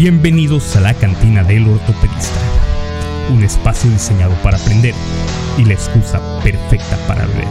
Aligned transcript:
Bienvenidos 0.00 0.76
a 0.76 0.80
la 0.80 0.94
cantina 0.94 1.42
del 1.42 1.66
ortopedista, 1.66 2.38
un 3.30 3.42
espacio 3.42 3.90
diseñado 3.90 4.32
para 4.44 4.56
aprender 4.56 4.94
y 5.58 5.64
la 5.64 5.72
excusa 5.72 6.20
perfecta 6.40 6.96
para 7.08 7.26
beber. 7.26 7.48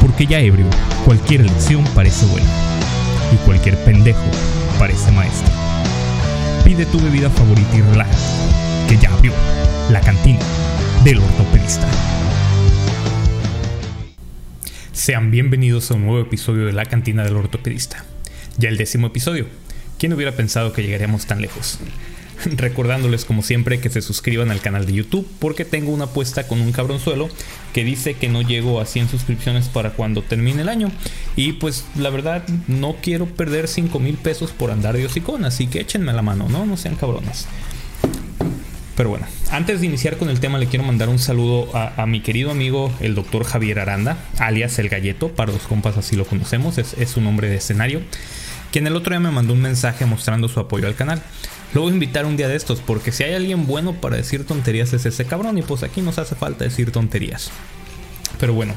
Porque 0.00 0.24
ya 0.24 0.40
ebrio, 0.40 0.64
cualquier 1.04 1.42
lección 1.42 1.84
parece 1.94 2.24
buena 2.24 2.48
y 3.30 3.36
cualquier 3.44 3.76
pendejo 3.84 4.24
parece 4.78 5.12
maestro. 5.12 5.52
Pide 6.64 6.86
tu 6.86 6.98
bebida 6.98 7.28
favorita 7.28 7.76
y 7.76 7.82
relájate, 7.82 8.88
que 8.88 8.96
ya 8.96 9.12
abrió 9.12 9.34
la 9.90 10.00
cantina 10.00 10.40
del 11.04 11.18
ortopedista. 11.18 11.86
Sean 14.92 15.30
bienvenidos 15.30 15.90
a 15.90 15.94
un 15.94 16.06
nuevo 16.06 16.20
episodio 16.22 16.64
de 16.64 16.72
la 16.72 16.86
cantina 16.86 17.22
del 17.22 17.36
ortopedista. 17.36 18.02
Ya 18.56 18.70
el 18.70 18.78
décimo 18.78 19.08
episodio 19.08 19.46
¿Quién 20.04 20.12
hubiera 20.12 20.32
pensado 20.32 20.74
que 20.74 20.82
llegaríamos 20.82 21.24
tan 21.24 21.40
lejos? 21.40 21.78
Recordándoles 22.44 23.24
como 23.24 23.42
siempre 23.42 23.80
que 23.80 23.88
se 23.88 24.02
suscriban 24.02 24.50
al 24.50 24.60
canal 24.60 24.84
de 24.84 24.92
YouTube 24.92 25.26
porque 25.38 25.64
tengo 25.64 25.92
una 25.92 26.04
apuesta 26.04 26.46
con 26.46 26.60
un 26.60 26.72
cabronzuelo 26.72 27.30
que 27.72 27.84
dice 27.84 28.12
que 28.12 28.28
no 28.28 28.42
llego 28.42 28.82
a 28.82 28.84
100 28.84 29.08
suscripciones 29.08 29.68
para 29.68 29.92
cuando 29.92 30.20
termine 30.20 30.60
el 30.60 30.68
año. 30.68 30.92
Y 31.36 31.52
pues 31.52 31.86
la 31.96 32.10
verdad 32.10 32.46
no 32.68 32.96
quiero 33.00 33.24
perder 33.24 33.66
5 33.66 33.98
mil 33.98 34.18
pesos 34.18 34.50
por 34.50 34.70
andar 34.70 34.94
de 34.94 35.06
hocicón, 35.06 35.46
así 35.46 35.68
que 35.68 35.80
échenme 35.80 36.12
la 36.12 36.20
mano, 36.20 36.50
¿no? 36.50 36.66
No 36.66 36.76
sean 36.76 36.96
cabrones. 36.96 37.46
Pero 38.98 39.08
bueno, 39.08 39.26
antes 39.52 39.80
de 39.80 39.86
iniciar 39.86 40.18
con 40.18 40.28
el 40.28 40.38
tema 40.38 40.58
le 40.58 40.66
quiero 40.66 40.84
mandar 40.84 41.08
un 41.08 41.18
saludo 41.18 41.74
a, 41.74 42.04
mi 42.04 42.20
querido 42.20 42.50
amigo 42.50 42.92
el 43.00 43.14
doctor 43.14 43.44
Javier 43.44 43.78
Aranda, 43.78 44.18
alias 44.36 44.78
El 44.78 44.90
Galleto, 44.90 45.30
para 45.30 45.50
los 45.50 45.62
compas 45.62 45.96
así 45.96 46.14
lo 46.14 46.26
conocemos, 46.26 46.76
es, 46.76 46.92
es 46.98 47.08
su 47.08 47.22
nombre 47.22 47.48
de 47.48 47.56
escenario 47.56 48.02
quien 48.74 48.88
el 48.88 48.96
otro 48.96 49.12
día 49.12 49.20
me 49.20 49.30
mandó 49.30 49.52
un 49.52 49.62
mensaje 49.62 50.04
mostrando 50.04 50.48
su 50.48 50.58
apoyo 50.58 50.88
al 50.88 50.96
canal. 50.96 51.22
Lo 51.74 51.82
voy 51.82 51.92
a 51.92 51.94
invitar 51.94 52.26
un 52.26 52.36
día 52.36 52.48
de 52.48 52.56
estos, 52.56 52.80
porque 52.80 53.12
si 53.12 53.22
hay 53.22 53.34
alguien 53.34 53.68
bueno 53.68 53.92
para 53.92 54.16
decir 54.16 54.44
tonterías 54.44 54.92
es 54.92 55.06
ese 55.06 55.26
cabrón, 55.26 55.56
y 55.58 55.62
pues 55.62 55.84
aquí 55.84 56.00
nos 56.00 56.18
hace 56.18 56.34
falta 56.34 56.64
decir 56.64 56.90
tonterías. 56.90 57.52
Pero 58.40 58.52
bueno, 58.52 58.74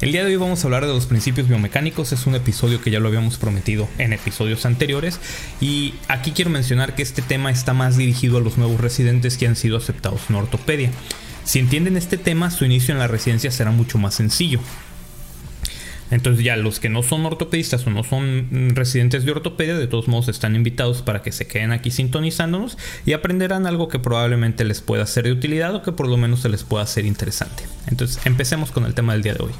el 0.00 0.12
día 0.12 0.22
de 0.22 0.30
hoy 0.30 0.36
vamos 0.36 0.62
a 0.62 0.68
hablar 0.68 0.86
de 0.86 0.92
los 0.92 1.06
principios 1.06 1.48
biomecánicos, 1.48 2.12
es 2.12 2.24
un 2.28 2.36
episodio 2.36 2.80
que 2.80 2.92
ya 2.92 3.00
lo 3.00 3.08
habíamos 3.08 3.36
prometido 3.36 3.88
en 3.98 4.12
episodios 4.12 4.64
anteriores, 4.64 5.18
y 5.60 5.94
aquí 6.06 6.30
quiero 6.30 6.52
mencionar 6.52 6.94
que 6.94 7.02
este 7.02 7.20
tema 7.20 7.50
está 7.50 7.72
más 7.72 7.96
dirigido 7.96 8.38
a 8.38 8.42
los 8.42 8.58
nuevos 8.58 8.80
residentes 8.80 9.38
que 9.38 9.48
han 9.48 9.56
sido 9.56 9.76
aceptados 9.76 10.20
en 10.30 10.36
ortopedia. 10.36 10.92
Si 11.42 11.58
entienden 11.58 11.96
este 11.96 12.16
tema, 12.16 12.52
su 12.52 12.64
inicio 12.64 12.92
en 12.92 13.00
la 13.00 13.08
residencia 13.08 13.50
será 13.50 13.72
mucho 13.72 13.98
más 13.98 14.14
sencillo. 14.14 14.60
Entonces 16.12 16.44
ya 16.44 16.56
los 16.56 16.78
que 16.78 16.90
no 16.90 17.02
son 17.02 17.24
ortopedistas 17.24 17.86
o 17.86 17.90
no 17.90 18.04
son 18.04 18.74
residentes 18.74 19.24
de 19.24 19.32
ortopedia, 19.32 19.76
de 19.76 19.86
todos 19.86 20.08
modos 20.08 20.28
están 20.28 20.54
invitados 20.54 21.00
para 21.00 21.22
que 21.22 21.32
se 21.32 21.46
queden 21.46 21.72
aquí 21.72 21.90
sintonizándonos 21.90 22.76
y 23.06 23.14
aprenderán 23.14 23.66
algo 23.66 23.88
que 23.88 23.98
probablemente 23.98 24.64
les 24.64 24.82
pueda 24.82 25.06
ser 25.06 25.24
de 25.24 25.32
utilidad 25.32 25.74
o 25.74 25.82
que 25.82 25.92
por 25.92 26.06
lo 26.06 26.18
menos 26.18 26.40
se 26.40 26.50
les 26.50 26.64
pueda 26.64 26.86
ser 26.86 27.06
interesante. 27.06 27.64
Entonces 27.86 28.24
empecemos 28.26 28.70
con 28.70 28.84
el 28.84 28.92
tema 28.92 29.14
del 29.14 29.22
día 29.22 29.32
de 29.32 29.42
hoy. 29.42 29.52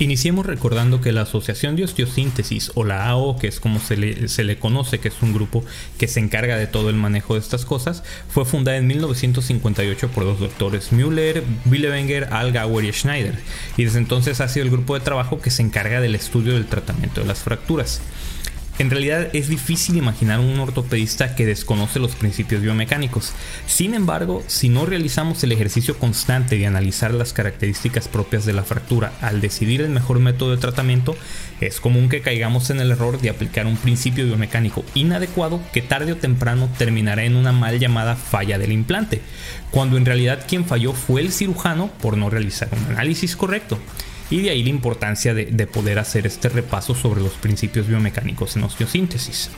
Iniciemos 0.00 0.46
recordando 0.46 1.02
que 1.02 1.12
la 1.12 1.20
Asociación 1.20 1.76
de 1.76 1.84
Osteosíntesis 1.84 2.72
o 2.74 2.84
la 2.84 3.06
AO, 3.06 3.38
que 3.38 3.48
es 3.48 3.60
como 3.60 3.80
se 3.80 3.98
le, 3.98 4.58
conoce, 4.58 4.98
que 4.98 5.08
es 5.08 5.20
un 5.20 5.34
grupo 5.34 5.62
que 5.98 6.08
se 6.08 6.20
encarga 6.20 6.56
de 6.56 6.66
todo 6.66 6.88
el 6.88 6.96
manejo 6.96 7.34
de 7.34 7.40
estas 7.40 7.66
cosas, 7.66 8.02
fue 8.30 8.46
fundada 8.46 8.78
en 8.78 8.86
1958 8.86 10.08
por 10.08 10.24
los 10.24 10.40
doctores 10.40 10.90
Müller, 10.90 11.44
Billewenger, 11.66 12.32
Allgauer 12.32 12.86
y 12.86 12.92
Schneider, 12.94 13.38
y 13.76 13.84
desde 13.84 13.98
entonces 13.98 14.40
ha 14.40 14.48
sido 14.48 14.64
el 14.64 14.72
grupo 14.72 14.94
de 14.94 15.00
trabajo 15.00 15.38
que 15.42 15.50
se 15.50 15.60
encarga 15.60 16.00
del 16.00 16.14
estudio 16.14 16.54
del 16.54 16.64
tratamiento 16.64 17.20
de 17.20 17.26
las 17.26 17.40
fracturas. 17.40 18.00
En 18.80 18.88
realidad 18.88 19.28
es 19.34 19.48
difícil 19.48 19.98
imaginar 19.98 20.40
un 20.40 20.58
ortopedista 20.58 21.34
que 21.34 21.44
desconoce 21.44 21.98
los 21.98 22.16
principios 22.16 22.62
biomecánicos. 22.62 23.34
Sin 23.66 23.92
embargo, 23.92 24.42
si 24.46 24.70
no 24.70 24.86
realizamos 24.86 25.44
el 25.44 25.52
ejercicio 25.52 25.98
constante 25.98 26.56
de 26.56 26.66
analizar 26.66 27.12
las 27.12 27.34
características 27.34 28.08
propias 28.08 28.46
de 28.46 28.54
la 28.54 28.62
fractura 28.62 29.12
al 29.20 29.42
decidir 29.42 29.82
el 29.82 29.90
mejor 29.90 30.18
método 30.18 30.52
de 30.52 30.56
tratamiento, 30.56 31.14
es 31.60 31.78
común 31.78 32.08
que 32.08 32.22
caigamos 32.22 32.70
en 32.70 32.80
el 32.80 32.90
error 32.90 33.20
de 33.20 33.28
aplicar 33.28 33.66
un 33.66 33.76
principio 33.76 34.24
biomecánico 34.24 34.82
inadecuado 34.94 35.60
que 35.74 35.82
tarde 35.82 36.12
o 36.12 36.16
temprano 36.16 36.70
terminará 36.78 37.24
en 37.24 37.36
una 37.36 37.52
mal 37.52 37.78
llamada 37.78 38.16
falla 38.16 38.56
del 38.56 38.72
implante, 38.72 39.20
cuando 39.70 39.98
en 39.98 40.06
realidad 40.06 40.46
quien 40.48 40.64
falló 40.64 40.94
fue 40.94 41.20
el 41.20 41.32
cirujano 41.32 41.88
por 42.00 42.16
no 42.16 42.30
realizar 42.30 42.70
un 42.72 42.94
análisis 42.94 43.36
correcto. 43.36 43.78
Y 44.30 44.42
de 44.42 44.50
ahí 44.50 44.62
la 44.62 44.70
importancia 44.70 45.34
de, 45.34 45.66
poder 45.66 45.98
hacer 45.98 46.26
este 46.26 46.48
repaso 46.48 46.94
sobre 46.94 47.20
los 47.20 47.32
principios 47.32 47.88
biomecánicos 47.88 48.56
en 48.56 48.62
osteosíntesis. 48.64 49.50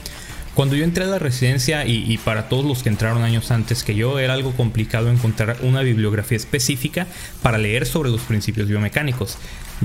Cuando 0.54 0.76
yo 0.76 0.84
entré 0.84 1.04
a 1.04 1.06
la 1.06 1.18
residencia 1.18 1.86
y, 1.86 2.18
para 2.18 2.48
todos 2.48 2.64
los 2.64 2.82
que 2.82 2.90
entraron 2.90 3.22
años 3.22 3.50
antes 3.50 3.82
que 3.84 3.94
yo, 3.94 4.18
era 4.18 4.34
algo 4.34 4.52
complicado 4.52 5.10
encontrar 5.10 5.56
una 5.62 5.80
bibliografía 5.80 6.36
específica 6.36 7.06
para 7.40 7.56
leer 7.56 7.86
sobre 7.86 8.10
los 8.10 8.20
principios 8.20 8.68
biomecánicos, 8.68 9.38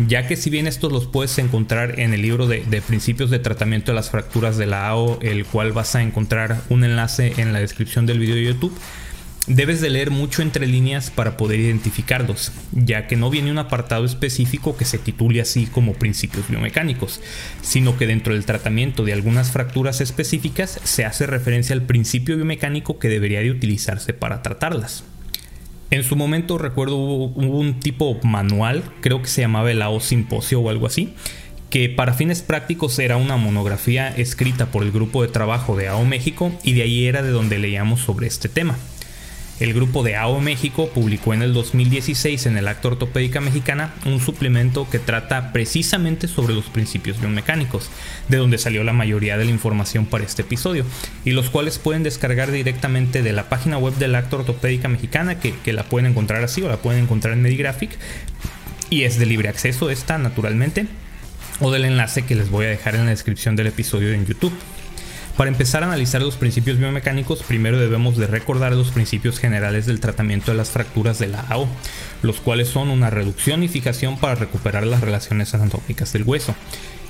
ya 0.07 0.27
que 0.27 0.35
si 0.35 0.49
bien 0.49 0.67
estos 0.67 0.91
los 0.91 1.07
puedes 1.07 1.37
encontrar 1.37 2.01
en 2.01 2.13
el 2.13 2.21
libro 2.21 2.47
de, 2.47 2.65
de 2.65 2.81
principios 2.81 3.29
de 3.29 3.39
tratamiento 3.39 3.91
de 3.91 3.95
las 3.95 4.09
fracturas 4.09 4.57
de 4.57 4.65
la 4.65 4.89
AO, 4.89 5.19
el 5.21 5.45
cual 5.45 5.71
vas 5.71 5.95
a 5.95 6.01
encontrar 6.01 6.61
un 6.67 6.83
enlace 6.83 7.33
en 7.37 7.53
la 7.53 7.59
descripción 7.59 8.05
del 8.05 8.19
video 8.19 8.35
de 8.35 8.43
YouTube, 8.43 8.77
Debes 9.47 9.79
de 9.79 9.89
leer 9.89 10.11
mucho 10.11 10.41
entre 10.41 10.67
líneas 10.67 11.09
para 11.09 11.37
poder 11.37 11.61
identificarlos, 11.61 12.51
ya 12.73 13.07
que 13.07 13.15
no 13.15 13.29
viene 13.29 13.49
un 13.49 13.59
apartado 13.59 14.03
específico 14.03 14.75
que 14.75 14.83
se 14.83 14.97
titule 14.97 15.39
así 15.39 15.67
como 15.67 15.93
principios 15.93 16.49
biomecánicos, 16.49 17.21
sino 17.61 17.97
que 17.97 18.07
dentro 18.07 18.33
del 18.33 18.43
tratamiento 18.43 19.05
de 19.05 19.13
algunas 19.13 19.51
fracturas 19.51 20.01
específicas 20.01 20.81
se 20.83 21.05
hace 21.05 21.27
referencia 21.27 21.73
al 21.73 21.83
principio 21.83 22.35
biomecánico 22.35 22.99
que 22.99 23.07
debería 23.07 23.39
de 23.39 23.51
utilizarse 23.51 24.13
para 24.13 24.41
tratarlas. 24.41 25.05
En 25.91 26.03
su 26.03 26.17
momento 26.17 26.57
recuerdo 26.57 26.97
hubo, 26.97 27.27
un 27.57 27.79
tipo 27.79 28.19
manual, 28.23 28.83
creo 28.99 29.21
que 29.21 29.29
se 29.29 29.39
llamaba 29.39 29.71
el 29.71 29.81
AO 29.81 30.01
Simposio 30.01 30.59
o 30.59 30.69
algo 30.69 30.87
así, 30.87 31.13
que 31.69 31.87
para 31.87 32.13
fines 32.13 32.41
prácticos 32.41 32.99
era 32.99 33.15
una 33.15 33.37
monografía 33.37 34.09
escrita 34.09 34.65
por 34.65 34.83
el 34.83 34.91
grupo 34.91 35.21
de 35.21 35.29
trabajo 35.29 35.77
de 35.77 35.87
AO 35.87 36.03
México 36.03 36.51
y 36.65 36.73
de 36.73 36.81
ahí 36.81 37.05
era 37.05 37.21
de 37.21 37.29
donde 37.29 37.59
leíamos 37.59 38.01
sobre 38.01 38.27
este 38.27 38.49
tema. 38.49 38.77
El 39.59 39.73
grupo 39.73 40.03
de 40.03 40.15
AO 40.15 40.39
México 40.39 40.89
publicó 40.93 41.33
en 41.33 41.41
el 41.41 41.51
2016 41.51 42.45
en 42.45 42.57
el 42.57 42.67
Acto 42.67 42.89
Ortopédica 42.89 43.41
Mexicana 43.41 43.91
un 44.05 44.19
suplemento 44.19 44.87
que 44.87 44.99
trata 44.99 45.51
precisamente 45.51 46.27
sobre 46.27 46.53
los 46.53 46.65
principios 46.65 47.19
biomecánicos, 47.19 47.89
de 48.27 48.37
donde 48.37 48.59
salió 48.59 48.83
la 48.83 48.93
mayoría 48.93 49.35
de 49.35 49.45
la 49.45 49.51
información 49.51 50.05
para 50.05 50.25
este 50.25 50.43
episodio, 50.43 50.85
y 51.25 51.31
los 51.31 51.49
cuales 51.49 51.79
pueden 51.79 52.03
descargar 52.03 52.51
directamente 52.51 53.23
de 53.23 53.33
la 53.33 53.49
página 53.49 53.79
web 53.79 53.95
del 53.95 54.13
Acto 54.13 54.37
Ortopédica 54.37 54.89
Mexicana, 54.89 55.39
que, 55.39 55.55
que 55.63 55.73
la 55.73 55.85
pueden 55.85 56.11
encontrar 56.11 56.43
así 56.43 56.61
o 56.61 56.69
la 56.69 56.77
pueden 56.77 57.05
encontrar 57.05 57.33
en 57.33 57.41
Medigraphic, 57.41 57.97
y 58.91 59.03
es 59.03 59.17
de 59.17 59.25
libre 59.25 59.49
acceso 59.49 59.89
esta 59.89 60.19
naturalmente, 60.19 60.85
o 61.59 61.71
del 61.71 61.85
enlace 61.85 62.25
que 62.25 62.35
les 62.35 62.51
voy 62.51 62.67
a 62.67 62.69
dejar 62.69 62.93
en 62.93 63.05
la 63.05 63.09
descripción 63.09 63.55
del 63.55 63.65
episodio 63.65 64.13
en 64.13 64.27
YouTube. 64.27 64.53
Para 65.37 65.51
empezar 65.51 65.83
a 65.83 65.85
analizar 65.85 66.23
los 66.23 66.35
principios 66.35 66.79
biomecánicos, 66.79 67.43
primero 67.43 67.77
debemos 67.77 68.17
de 68.17 68.25
recordar 68.25 68.73
los 68.73 68.89
principios 68.89 69.37
generales 69.37 69.85
del 69.85 69.99
tratamiento 69.99 70.49
de 70.49 70.57
las 70.57 70.71
fracturas 70.71 71.19
de 71.19 71.27
la 71.27 71.41
AO, 71.41 71.67
los 72.23 72.39
cuales 72.39 72.69
son 72.69 72.89
una 72.89 73.11
reducción 73.11 73.61
y 73.61 73.67
fijación 73.67 74.17
para 74.17 74.33
recuperar 74.33 74.87
las 74.87 75.01
relaciones 75.01 75.53
anatómicas 75.53 76.11
del 76.11 76.23
hueso, 76.23 76.55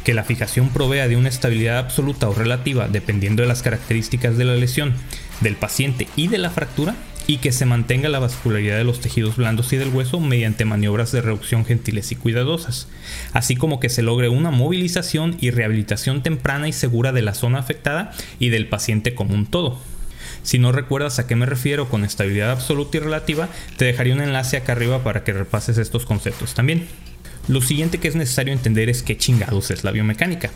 que 0.04 0.14
la 0.14 0.26
fijación 0.26 0.68
provea 0.70 1.08
de 1.08 1.16
una 1.16 1.30
estabilidad 1.30 1.78
absoluta 1.78 2.28
o 2.28 2.34
relativa 2.34 2.90
dependiendo 2.90 3.44
de 3.44 3.48
las 3.48 3.62
características 3.62 4.38
de 4.38 4.44
la 4.44 4.56
lesión, 4.56 4.94
del 5.40 5.56
paciente 5.56 6.10
y 6.18 6.28
de 6.28 6.38
la 6.38 6.50
fractura, 6.50 6.96
y 7.28 7.38
que 7.38 7.52
se 7.52 7.66
mantenga 7.66 8.08
la 8.08 8.20
vascularidad 8.20 8.78
de 8.78 8.86
los 8.86 9.02
tejidos 9.02 9.36
blandos 9.36 9.72
y 9.74 9.78
del 9.78 9.94
hueso 9.94 10.20
mediante 10.22 10.64
maniobras 10.64 11.12
de 11.12 11.22
reducción 11.22 11.66
gentiles 11.66 12.12
y 12.14 12.16
cuidadosas, 12.16 12.88
así 13.34 13.58
como 13.58 13.82
que 13.82 13.90
se 13.90 14.02
logre 14.02 14.30
una 14.30 14.50
movilización 14.50 15.36
y 15.42 15.52
rehabilitación 15.52 16.24
temprana 16.24 16.70
y 16.70 16.74
segura 16.74 17.12
de 17.12 17.22
la 17.22 17.34
zona 17.34 17.60
afectada 17.60 18.14
y 18.40 18.50
del 18.50 18.70
paciente 18.70 19.14
como 19.14 19.36
un 19.36 19.46
todo. 19.46 19.80
Si 20.42 20.58
no 20.58 20.72
recuerdas 20.72 21.20
a 21.20 21.28
qué 21.28 21.36
me 21.36 21.46
refiero 21.46 21.90
con 21.90 22.06
estabilidad 22.06 22.52
absoluta 22.52 22.96
y 22.96 23.00
relativa, 23.02 23.50
te 23.76 23.84
dejaré 23.84 24.14
un 24.14 24.22
enlace 24.22 24.56
acá 24.56 24.72
arriba 24.72 25.04
para 25.04 25.26
que 25.26 25.34
repases 25.34 25.78
estos 25.78 26.06
conceptos 26.06 26.54
también. 26.54 26.88
Lo 27.50 27.62
siguiente 27.62 27.98
que 27.98 28.08
es 28.08 28.16
necesario 28.16 28.54
entender 28.54 28.90
es 28.90 29.04
qué 29.04 29.18
chingados 29.18 29.72
es 29.72 29.84
la 29.84 29.92
biomecánica 29.92 30.52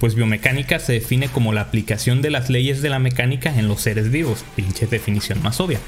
pues 0.00 0.14
biomecánica 0.14 0.78
se 0.78 0.94
define 0.94 1.28
como 1.28 1.52
la 1.52 1.62
aplicación 1.62 2.22
de 2.22 2.30
las 2.30 2.50
leyes 2.50 2.82
de 2.82 2.90
la 2.90 2.98
mecánica 2.98 3.58
en 3.58 3.68
los 3.68 3.80
seres 3.80 4.10
vivos, 4.10 4.44
pinche 4.56 4.86
definición 4.86 5.42
más 5.42 5.60
obvia. 5.60 5.80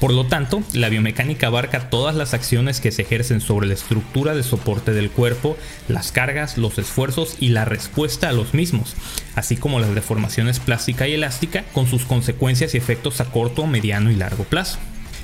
Por 0.00 0.12
lo 0.12 0.26
tanto, 0.26 0.62
la 0.74 0.90
biomecánica 0.90 1.46
abarca 1.46 1.88
todas 1.88 2.14
las 2.14 2.34
acciones 2.34 2.80
que 2.80 2.92
se 2.92 3.02
ejercen 3.02 3.40
sobre 3.40 3.66
la 3.66 3.74
estructura 3.74 4.34
de 4.34 4.42
soporte 4.42 4.92
del 4.92 5.10
cuerpo, 5.10 5.56
las 5.88 6.12
cargas, 6.12 6.58
los 6.58 6.76
esfuerzos 6.76 7.36
y 7.40 7.48
la 7.48 7.64
respuesta 7.64 8.28
a 8.28 8.32
los 8.32 8.52
mismos, 8.52 8.94
así 9.36 9.56
como 9.56 9.80
las 9.80 9.94
deformaciones 9.94 10.60
plástica 10.60 11.08
y 11.08 11.14
elástica 11.14 11.64
con 11.72 11.86
sus 11.86 12.04
consecuencias 12.04 12.74
y 12.74 12.78
efectos 12.78 13.22
a 13.22 13.26
corto, 13.26 13.66
mediano 13.66 14.10
y 14.10 14.16
largo 14.16 14.44
plazo. 14.44 14.78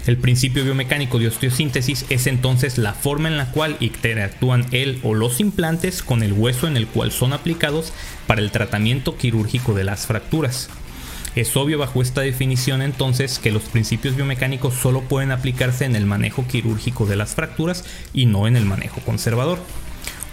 El 0.04 0.16
principio 0.16 0.64
biomecánico 0.64 1.20
de 1.20 1.28
osteosíntesis 1.28 2.06
es 2.08 2.26
entonces 2.26 2.76
la 2.76 2.92
forma 2.92 3.28
en 3.28 3.36
la 3.36 3.52
cual 3.52 3.76
interactúan 3.78 4.66
el 4.72 4.98
o 5.04 5.14
los 5.14 5.38
implantes 5.38 6.02
con 6.02 6.24
el 6.24 6.32
hueso 6.32 6.66
en 6.66 6.76
el 6.76 6.88
cual 6.88 7.12
son 7.12 7.32
aplicados 7.32 7.92
para 8.26 8.40
el 8.40 8.50
tratamiento 8.50 9.16
quirúrgico 9.16 9.74
de 9.74 9.84
las 9.84 10.06
fracturas. 10.06 10.68
Es 11.36 11.56
obvio 11.56 11.78
bajo 11.78 12.02
esta 12.02 12.20
definición 12.20 12.82
entonces 12.82 13.38
que 13.38 13.52
los 13.52 13.62
principios 13.62 14.16
biomecánicos 14.16 14.74
solo 14.74 15.02
pueden 15.02 15.30
aplicarse 15.30 15.84
en 15.84 15.94
el 15.94 16.04
manejo 16.04 16.46
quirúrgico 16.48 17.06
de 17.06 17.16
las 17.16 17.36
fracturas 17.36 17.84
y 18.12 18.26
no 18.26 18.48
en 18.48 18.56
el 18.56 18.66
manejo 18.66 19.00
conservador. 19.02 19.60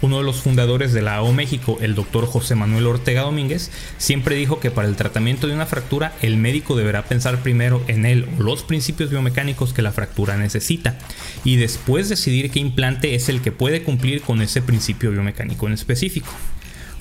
Uno 0.02 0.16
de 0.16 0.24
los 0.24 0.40
fundadores 0.40 0.94
de 0.94 1.02
la 1.02 1.16
AO 1.16 1.32
México, 1.34 1.76
el 1.82 1.94
doctor 1.94 2.24
José 2.26 2.54
Manuel 2.54 2.86
Ortega 2.86 3.22
Domínguez, 3.22 3.70
siempre 3.98 4.34
dijo 4.34 4.58
que 4.58 4.70
para 4.70 4.88
el 4.88 4.96
tratamiento 4.96 5.46
de 5.46 5.52
una 5.52 5.66
fractura 5.66 6.14
el 6.22 6.38
médico 6.38 6.74
deberá 6.74 7.04
pensar 7.04 7.42
primero 7.42 7.82
en 7.86 8.06
él 8.06 8.26
o 8.38 8.42
los 8.42 8.62
principios 8.62 9.10
biomecánicos 9.10 9.74
que 9.74 9.82
la 9.82 9.92
fractura 9.92 10.38
necesita 10.38 10.98
y 11.44 11.56
después 11.56 12.08
decidir 12.08 12.50
qué 12.50 12.60
implante 12.60 13.14
es 13.14 13.28
el 13.28 13.42
que 13.42 13.52
puede 13.52 13.82
cumplir 13.82 14.22
con 14.22 14.40
ese 14.40 14.62
principio 14.62 15.10
biomecánico 15.10 15.66
en 15.66 15.74
específico. 15.74 16.32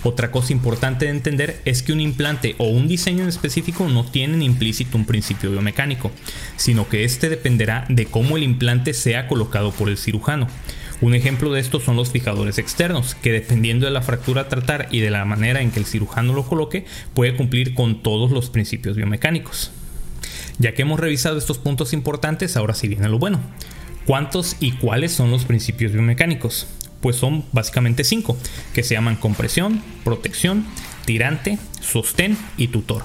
Otra 0.04 0.32
cosa 0.32 0.54
importante 0.54 1.06
de 1.06 1.12
entender 1.12 1.62
es 1.66 1.84
que 1.84 1.92
un 1.92 2.00
implante 2.00 2.56
o 2.58 2.68
un 2.68 2.88
diseño 2.88 3.24
en 3.24 3.30
específico 3.30 3.88
no 3.90 4.06
tienen 4.06 4.42
implícito 4.42 4.98
un 4.98 5.06
principio 5.06 5.52
biomecánico, 5.52 6.12
sino 6.56 6.88
que 6.88 7.04
este 7.04 7.30
dependerá 7.30 7.86
de 7.90 8.06
cómo 8.06 8.38
el 8.38 8.44
implante 8.44 8.94
sea 8.94 9.28
colocado 9.28 9.72
por 9.72 9.90
el 9.90 9.98
cirujano. 9.98 10.48
Un 11.02 11.16
ejemplo 11.16 11.54
de 11.54 11.62
esto 11.62 11.80
son 11.80 11.96
los 11.96 12.12
fijadores 12.12 12.58
externos, 12.58 13.16
que 13.16 13.32
dependiendo 13.32 13.86
de 13.86 13.92
la 13.92 14.02
fractura 14.02 14.42
a 14.42 14.50
tratar 14.50 14.90
y 14.92 15.00
de 15.00 15.12
la 15.12 15.24
manera 15.24 15.62
en 15.62 15.72
que 15.72 15.80
el 15.80 15.86
cirujano 15.86 16.34
lo 16.34 16.46
coloque, 16.46 16.86
puede 17.14 17.38
cumplir 17.38 17.74
con 17.74 18.04
todos 18.04 18.32
los 18.32 18.50
principios 18.50 18.98
biomecánicos. 18.98 19.72
Ya 20.58 20.74
que 20.74 20.82
hemos 20.82 21.00
revisado 21.00 21.38
estos 21.38 21.58
puntos 21.58 21.94
importantes, 21.94 22.58
ahora 22.58 22.74
sí 22.74 22.90
viene 22.90 23.08
lo 23.08 23.18
bueno. 23.18 23.40
¿Cuántos 24.06 24.58
y 24.60 24.74
cuáles 24.74 25.14
son 25.14 25.32
los 25.32 25.46
principios 25.46 25.94
biomecánicos? 25.94 26.68
Pues 27.00 27.16
son 27.16 27.46
básicamente 27.54 28.04
cinco, 28.04 28.36
que 28.74 28.84
se 28.84 28.96
llaman 28.96 29.16
compresión, 29.16 29.82
protección, 30.04 30.66
tirante, 31.06 31.60
sostén 31.80 32.38
y 32.58 32.68
tutor. 32.68 33.04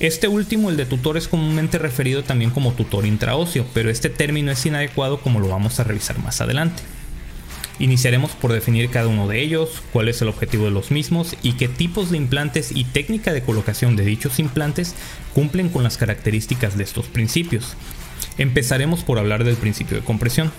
Este 0.00 0.28
último, 0.28 0.68
el 0.68 0.76
de 0.76 0.84
tutor, 0.84 1.16
es 1.16 1.28
comúnmente 1.28 1.78
referido 1.78 2.22
también 2.24 2.50
como 2.50 2.74
tutor 2.74 3.06
intraóseo, 3.06 3.64
pero 3.72 3.88
este 3.88 4.10
término 4.10 4.52
es 4.52 4.66
inadecuado 4.66 5.20
como 5.22 5.40
lo 5.40 5.48
vamos 5.48 5.80
a 5.80 5.84
revisar 5.84 6.18
más 6.18 6.42
adelante. 6.42 6.82
Iniciaremos 7.78 8.30
por 8.32 8.52
definir 8.52 8.88
cada 8.88 9.08
uno 9.08 9.28
de 9.28 9.42
ellos, 9.42 9.82
cuál 9.92 10.08
es 10.08 10.22
el 10.22 10.28
objetivo 10.28 10.64
de 10.64 10.70
los 10.70 10.90
mismos 10.90 11.36
y 11.42 11.52
qué 11.54 11.68
tipos 11.68 12.10
de 12.10 12.16
implantes 12.16 12.72
y 12.74 12.84
técnica 12.84 13.34
de 13.34 13.42
colocación 13.42 13.96
de 13.96 14.04
dichos 14.04 14.38
implantes 14.38 14.94
cumplen 15.34 15.68
con 15.68 15.82
las 15.82 15.98
características 15.98 16.78
de 16.78 16.84
estos 16.84 17.06
principios. 17.06 17.76
Empezaremos 18.38 19.02
por 19.02 19.18
hablar 19.18 19.44
del 19.44 19.56
principio 19.56 19.98
de 19.98 20.04
compresión, 20.04 20.52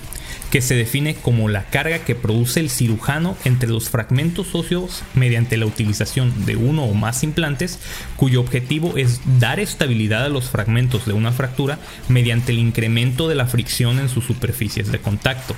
que 0.51 0.61
se 0.61 0.75
define 0.75 1.15
como 1.15 1.49
la 1.49 1.65
carga 1.65 1.99
que 1.99 2.15
produce 2.15 2.59
el 2.59 2.69
cirujano 2.69 3.37
entre 3.45 3.69
los 3.69 3.89
fragmentos 3.89 4.55
óseos 4.55 5.03
mediante 5.13 5.57
la 5.57 5.65
utilización 5.65 6.45
de 6.45 6.55
uno 6.55 6.83
o 6.85 6.93
más 6.93 7.23
implantes, 7.23 7.79
cuyo 8.15 8.41
objetivo 8.41 8.97
es 8.97 9.21
dar 9.39 9.59
estabilidad 9.59 10.25
a 10.25 10.29
los 10.29 10.49
fragmentos 10.49 11.05
de 11.05 11.13
una 11.13 11.31
fractura 11.31 11.79
mediante 12.07 12.51
el 12.51 12.59
incremento 12.59 13.27
de 13.27 13.35
la 13.35 13.47
fricción 13.47 13.99
en 13.99 14.09
sus 14.09 14.25
superficies 14.25 14.91
de 14.91 14.99
contacto. 14.99 15.55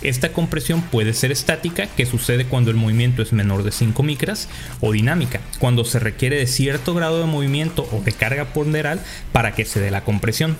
Esta 0.00 0.32
compresión 0.32 0.82
puede 0.82 1.12
ser 1.12 1.32
estática, 1.32 1.88
que 1.88 2.06
sucede 2.06 2.44
cuando 2.44 2.70
el 2.70 2.76
movimiento 2.76 3.20
es 3.20 3.32
menor 3.32 3.64
de 3.64 3.72
5 3.72 4.00
micras, 4.04 4.48
o 4.80 4.92
dinámica, 4.92 5.40
cuando 5.58 5.84
se 5.84 5.98
requiere 5.98 6.36
de 6.36 6.46
cierto 6.46 6.94
grado 6.94 7.18
de 7.18 7.26
movimiento 7.26 7.88
o 7.90 8.00
de 8.00 8.12
carga 8.12 8.44
ponderal 8.52 9.00
para 9.32 9.52
que 9.52 9.64
se 9.64 9.80
dé 9.80 9.90
la 9.90 10.04
compresión. 10.04 10.56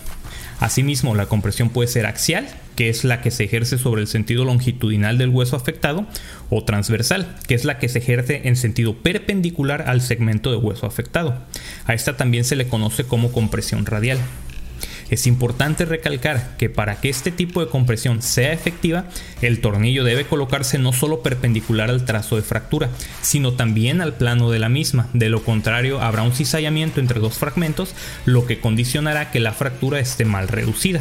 Asimismo, 0.61 1.15
la 1.15 1.27
compresión 1.27 1.71
puede 1.71 1.89
ser 1.89 2.07
axial, 2.07 2.49
que 2.75 2.89
es 2.89 3.05
la 3.05 3.21
que 3.21 3.31
se 3.31 3.45
ejerce 3.45 3.79
sobre 3.79 4.03
el 4.03 4.09
sentido 4.09 4.45
longitudinal 4.45 5.19
del 5.19 5.29
hueso 5.29 5.57
afectado, 5.57 6.07
o 6.51 6.65
transversal, 6.65 7.37
que 7.47 7.55
es 7.55 7.65
la 7.65 7.79
que 7.79 7.89
se 7.89 7.99
ejerce 7.99 8.49
en 8.49 8.57
sentido 8.57 8.97
perpendicular 8.97 9.85
al 9.89 10.01
segmento 10.01 10.51
de 10.51 10.57
hueso 10.57 10.87
afectado. 10.87 11.39
A 11.87 11.95
esta 11.95 12.17
también 12.17 12.45
se 12.45 12.57
le 12.57 12.69
conoce 12.69 13.05
como 13.05 13.33
compresión 13.33 13.87
radial. 13.87 14.19
Es 15.11 15.27
importante 15.27 15.87
recalcar 15.87 16.57
que 16.59 16.69
para 16.69 17.01
que 17.01 17.09
este 17.09 17.31
tipo 17.31 17.65
de 17.65 17.71
compresión 17.71 18.21
sea 18.21 18.53
efectiva, 18.53 19.05
el 19.41 19.61
tornillo 19.61 20.05
debe 20.05 20.27
colocarse 20.27 20.79
no 20.79 20.93
solo 20.93 21.23
perpendicular 21.23 21.89
al 21.89 22.05
trazo 22.05 22.37
de 22.37 22.43
fractura, 22.43 22.91
sino 23.23 23.55
también 23.55 24.01
al 24.01 24.15
plano 24.15 24.51
de 24.51 24.59
la 24.59 24.69
misma. 24.69 25.09
De 25.15 25.31
lo 25.31 25.43
contrario, 25.45 26.03
habrá 26.03 26.23
un 26.23 26.35
cizallamiento 26.35 27.01
entre 27.01 27.21
dos 27.21 27.39
fragmentos, 27.39 27.95
lo 28.27 28.47
que 28.47 28.61
condicionará 28.61 29.31
que 29.31 29.41
la 29.41 29.53
fractura 29.53 29.99
esté 29.99 30.27
mal 30.27 30.49
reducida. 30.49 31.01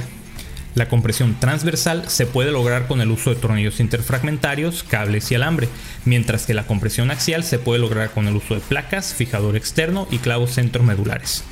La 0.77 0.89
compresión 0.89 1.39
transversal 1.39 2.07
se 2.07 2.27
puede 2.27 2.51
lograr 2.51 2.85
con 2.85 3.01
el 3.01 3.09
uso 3.09 3.31
de 3.31 3.41
tornillos 3.41 3.79
interfragmentarios, 3.79 4.83
cables 4.83 5.31
y 5.31 5.35
alambre, 5.35 5.69
mientras 6.05 6.45
que 6.45 6.53
la 6.53 6.67
compresión 6.67 7.09
axial 7.09 7.43
se 7.43 7.57
puede 7.57 7.79
lograr 7.79 8.11
con 8.11 8.27
el 8.27 8.35
uso 8.35 8.53
de 8.53 8.61
placas, 8.61 9.15
fijador 9.15 9.55
externo 9.55 10.07
y 10.11 10.19
clavos 10.19 10.53
centromedulares. 10.53 11.43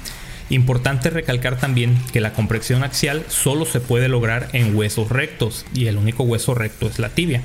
Importante 0.50 1.10
recalcar 1.10 1.58
también 1.58 1.98
que 2.14 2.22
la 2.22 2.34
compresión 2.34 2.84
axial 2.84 3.26
solo 3.30 3.66
se 3.66 3.80
puede 3.80 4.08
lograr 4.10 4.50
en 4.54 4.76
huesos 4.76 5.10
rectos 5.10 5.66
y 5.74 5.88
el 5.88 5.98
único 5.98 6.24
hueso 6.24 6.54
recto 6.54 6.88
es 6.88 7.00
la 7.00 7.10
tibia, 7.10 7.42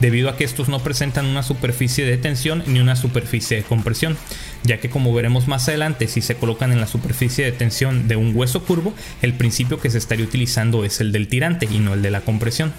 debido 0.00 0.28
a 0.28 0.36
que 0.36 0.44
estos 0.44 0.68
no 0.68 0.80
presentan 0.80 1.24
una 1.24 1.42
superficie 1.42 2.04
de 2.04 2.18
tensión 2.18 2.62
ni 2.66 2.78
una 2.80 2.94
superficie 2.94 3.56
de 3.56 3.62
compresión, 3.62 4.18
ya 4.64 4.80
que 4.80 4.90
como 4.90 5.14
veremos 5.14 5.48
más 5.48 5.66
adelante 5.68 6.08
si 6.08 6.20
se 6.20 6.36
colocan 6.36 6.72
en 6.72 6.80
la 6.80 6.86
superficie 6.86 7.42
de 7.42 7.52
tensión 7.52 8.06
de 8.06 8.16
un 8.16 8.36
hueso 8.36 8.62
curvo, 8.64 8.92
el 9.22 9.32
principio 9.32 9.80
que 9.80 9.88
se 9.88 9.96
estaría 9.98 10.26
utilizando 10.26 10.84
es 10.84 11.00
el 11.00 11.10
del 11.10 11.28
tirante 11.28 11.66
y 11.70 11.78
no 11.78 11.94
el 11.94 12.02
de 12.02 12.10
la 12.10 12.20
compresión. 12.20 12.74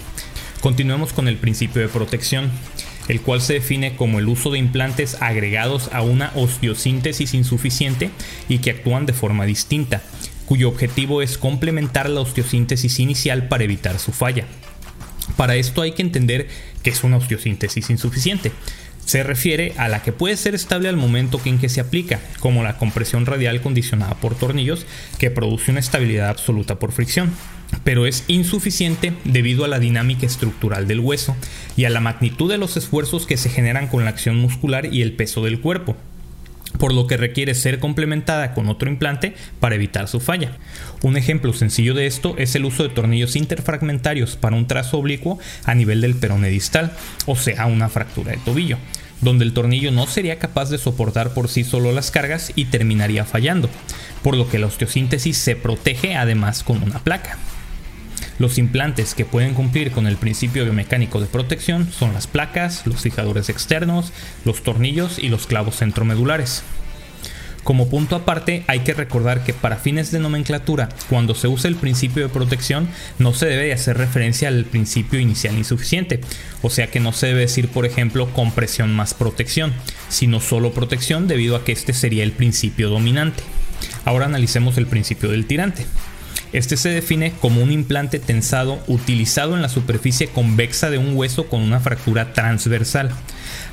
Continuemos 0.60 1.12
con 1.12 1.26
el 1.26 1.36
principio 1.36 1.82
de 1.82 1.88
protección 1.88 2.50
el 3.08 3.20
cual 3.20 3.40
se 3.40 3.54
define 3.54 3.96
como 3.96 4.18
el 4.18 4.28
uso 4.28 4.50
de 4.50 4.58
implantes 4.58 5.16
agregados 5.20 5.90
a 5.92 6.02
una 6.02 6.32
osteosíntesis 6.34 7.34
insuficiente 7.34 8.10
y 8.48 8.58
que 8.58 8.70
actúan 8.70 9.06
de 9.06 9.12
forma 9.12 9.46
distinta, 9.46 10.02
cuyo 10.46 10.68
objetivo 10.68 11.22
es 11.22 11.38
complementar 11.38 12.08
la 12.08 12.20
osteosíntesis 12.20 12.98
inicial 12.98 13.48
para 13.48 13.64
evitar 13.64 13.98
su 13.98 14.12
falla. 14.12 14.46
Para 15.36 15.56
esto 15.56 15.82
hay 15.82 15.92
que 15.92 16.02
entender 16.02 16.48
que 16.82 16.90
es 16.90 17.02
una 17.02 17.16
osteosíntesis 17.16 17.90
insuficiente. 17.90 18.52
Se 19.04 19.22
refiere 19.22 19.74
a 19.76 19.88
la 19.88 20.02
que 20.02 20.12
puede 20.12 20.36
ser 20.36 20.54
estable 20.54 20.88
al 20.88 20.96
momento 20.96 21.40
en 21.44 21.58
que 21.58 21.68
se 21.68 21.80
aplica, 21.80 22.20
como 22.40 22.62
la 22.62 22.78
compresión 22.78 23.26
radial 23.26 23.60
condicionada 23.60 24.14
por 24.14 24.34
tornillos, 24.34 24.86
que 25.18 25.30
produce 25.30 25.70
una 25.70 25.80
estabilidad 25.80 26.28
absoluta 26.28 26.78
por 26.78 26.92
fricción 26.92 27.32
pero 27.82 28.06
es 28.06 28.24
insuficiente 28.28 29.14
debido 29.24 29.64
a 29.64 29.68
la 29.68 29.80
dinámica 29.80 30.26
estructural 30.26 30.86
del 30.86 31.00
hueso 31.00 31.34
y 31.76 31.86
a 31.86 31.90
la 31.90 31.98
magnitud 31.98 32.48
de 32.48 32.58
los 32.58 32.76
esfuerzos 32.76 33.26
que 33.26 33.36
se 33.36 33.48
generan 33.48 33.88
con 33.88 34.04
la 34.04 34.10
acción 34.10 34.36
muscular 34.36 34.92
y 34.92 35.02
el 35.02 35.14
peso 35.14 35.44
del 35.44 35.60
cuerpo 35.60 35.96
por 36.84 36.92
lo 36.92 37.06
que 37.06 37.16
requiere 37.16 37.54
ser 37.54 37.78
complementada 37.78 38.52
con 38.52 38.68
otro 38.68 38.90
implante 38.90 39.32
para 39.58 39.74
evitar 39.74 40.06
su 40.06 40.20
falla. 40.20 40.50
Un 41.00 41.16
ejemplo 41.16 41.54
sencillo 41.54 41.94
de 41.94 42.06
esto 42.06 42.34
es 42.36 42.54
el 42.56 42.66
uso 42.66 42.82
de 42.82 42.90
tornillos 42.90 43.36
interfragmentarios 43.36 44.36
para 44.36 44.54
un 44.54 44.66
trazo 44.66 44.98
oblicuo 44.98 45.38
a 45.64 45.74
nivel 45.74 46.02
del 46.02 46.14
perone 46.14 46.50
distal, 46.50 46.92
o 47.24 47.36
sea, 47.36 47.64
una 47.64 47.88
fractura 47.88 48.32
de 48.32 48.36
tobillo, 48.36 48.76
donde 49.22 49.46
el 49.46 49.54
tornillo 49.54 49.92
no 49.92 50.06
sería 50.06 50.38
capaz 50.38 50.68
de 50.68 50.76
soportar 50.76 51.32
por 51.32 51.48
sí 51.48 51.64
solo 51.64 51.90
las 51.90 52.10
cargas 52.10 52.52
y 52.54 52.66
terminaría 52.66 53.24
fallando, 53.24 53.70
por 54.22 54.36
lo 54.36 54.50
que 54.50 54.58
la 54.58 54.66
osteosíntesis 54.66 55.38
se 55.38 55.56
protege 55.56 56.16
además 56.16 56.62
con 56.62 56.82
una 56.82 56.98
placa. 56.98 57.38
Los 58.38 58.58
implantes 58.58 59.14
que 59.14 59.24
pueden 59.24 59.54
cumplir 59.54 59.92
con 59.92 60.06
el 60.06 60.16
principio 60.16 60.64
biomecánico 60.64 61.20
de 61.20 61.26
protección 61.26 61.90
son 61.92 62.14
las 62.14 62.26
placas, 62.26 62.86
los 62.86 63.00
fijadores 63.00 63.48
externos, 63.48 64.12
los 64.44 64.62
tornillos 64.62 65.18
y 65.18 65.28
los 65.28 65.46
clavos 65.46 65.76
centromedulares. 65.76 66.64
Como 67.64 67.88
punto 67.88 68.14
aparte, 68.14 68.62
hay 68.66 68.80
que 68.80 68.92
recordar 68.92 69.42
que 69.42 69.54
para 69.54 69.76
fines 69.76 70.10
de 70.10 70.18
nomenclatura, 70.18 70.90
cuando 71.08 71.34
se 71.34 71.48
usa 71.48 71.68
el 71.68 71.76
principio 71.76 72.22
de 72.22 72.28
protección, 72.28 72.88
no 73.18 73.32
se 73.32 73.46
debe 73.46 73.72
hacer 73.72 73.96
referencia 73.96 74.48
al 74.48 74.66
principio 74.66 75.18
inicial 75.18 75.56
insuficiente, 75.56 76.20
o 76.60 76.68
sea 76.68 76.88
que 76.88 77.00
no 77.00 77.12
se 77.12 77.28
debe 77.28 77.40
decir, 77.40 77.68
por 77.68 77.86
ejemplo, 77.86 78.30
compresión 78.34 78.94
más 78.94 79.14
protección, 79.14 79.72
sino 80.10 80.40
solo 80.40 80.74
protección 80.74 81.26
debido 81.26 81.56
a 81.56 81.64
que 81.64 81.72
este 81.72 81.94
sería 81.94 82.22
el 82.22 82.32
principio 82.32 82.90
dominante. 82.90 83.42
Ahora 84.04 84.26
analicemos 84.26 84.76
el 84.76 84.86
principio 84.86 85.30
del 85.30 85.46
tirante. 85.46 85.86
Este 86.54 86.76
se 86.76 86.90
define 86.90 87.32
como 87.40 87.60
un 87.64 87.72
implante 87.72 88.20
tensado 88.20 88.78
utilizado 88.86 89.56
en 89.56 89.62
la 89.62 89.68
superficie 89.68 90.28
convexa 90.28 90.88
de 90.88 90.98
un 90.98 91.16
hueso 91.16 91.48
con 91.48 91.60
una 91.60 91.80
fractura 91.80 92.32
transversal. 92.32 93.10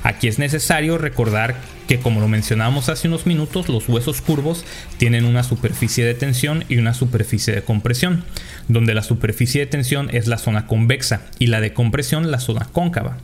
Aquí 0.02 0.26
es 0.26 0.40
necesario 0.40 0.98
recordar 0.98 1.54
que 1.88 1.98
como 1.98 2.20
lo 2.20 2.28
mencionábamos 2.28 2.88
hace 2.88 3.08
unos 3.08 3.26
minutos, 3.26 3.68
los 3.68 3.88
huesos 3.88 4.20
curvos 4.20 4.64
tienen 4.98 5.24
una 5.24 5.42
superficie 5.42 6.04
de 6.04 6.14
tensión 6.14 6.64
y 6.68 6.76
una 6.76 6.94
superficie 6.94 7.54
de 7.54 7.62
compresión, 7.62 8.24
donde 8.68 8.94
la 8.94 9.02
superficie 9.02 9.60
de 9.60 9.66
tensión 9.66 10.08
es 10.12 10.26
la 10.26 10.38
zona 10.38 10.66
convexa 10.66 11.22
y 11.38 11.48
la 11.48 11.60
de 11.60 11.72
compresión 11.72 12.30
la 12.30 12.40
zona 12.40 12.68
cóncava 12.72 13.18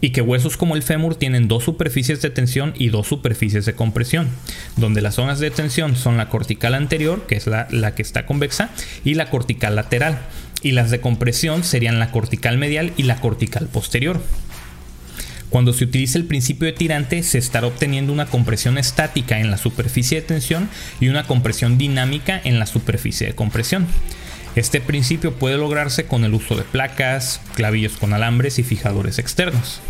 y 0.00 0.10
que 0.10 0.20
huesos 0.20 0.56
como 0.56 0.76
el 0.76 0.82
fémur 0.82 1.16
tienen 1.16 1.48
dos 1.48 1.64
superficies 1.64 2.22
de 2.22 2.30
tensión 2.30 2.72
y 2.76 2.88
dos 2.88 3.08
superficies 3.08 3.66
de 3.66 3.74
compresión, 3.74 4.28
donde 4.76 5.00
las 5.00 5.16
zonas 5.16 5.40
de 5.40 5.50
tensión 5.50 5.96
son 5.96 6.16
la 6.16 6.28
cortical 6.28 6.74
anterior, 6.74 7.26
que 7.26 7.36
es 7.36 7.46
la, 7.46 7.66
la, 7.70 7.94
que 7.94 8.02
está 8.02 8.26
convexa, 8.26 8.70
y 9.04 9.14
la 9.14 9.30
cortical 9.30 9.74
lateral, 9.74 10.18
y 10.62 10.72
las 10.72 10.90
de 10.90 11.00
compresión 11.00 11.64
serían 11.64 11.98
la 11.98 12.10
cortical 12.10 12.58
medial 12.58 12.92
y 12.96 13.04
la 13.04 13.20
cortical 13.20 13.66
posterior. 13.66 14.20
Cuando 15.50 15.72
se 15.72 15.84
utiliza 15.84 16.18
el 16.18 16.26
principio 16.26 16.66
de 16.66 16.72
tirante 16.72 17.22
se 17.22 17.38
estará 17.38 17.66
obteniendo 17.66 18.12
una 18.12 18.26
compresión 18.26 18.76
estática 18.76 19.40
en 19.40 19.50
la 19.50 19.56
superficie 19.56 20.20
de 20.20 20.26
tensión 20.26 20.68
y 21.00 21.08
una 21.08 21.24
compresión 21.24 21.78
dinámica 21.78 22.40
en 22.44 22.58
la 22.58 22.66
superficie 22.66 23.26
de 23.28 23.34
compresión. 23.34 23.86
Este 24.56 24.80
principio 24.80 25.34
puede 25.34 25.56
lograrse 25.56 26.06
con 26.06 26.24
el 26.24 26.34
uso 26.34 26.56
de 26.56 26.64
placas, 26.64 27.40
clavillos 27.54 27.96
con 27.96 28.12
alambres 28.12 28.58
y 28.58 28.62
fijadores 28.62 29.18
externos. 29.18 29.80